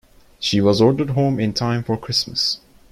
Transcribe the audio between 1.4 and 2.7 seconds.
time for Christmas.